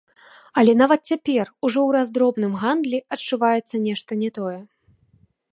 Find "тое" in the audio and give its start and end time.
4.39-4.59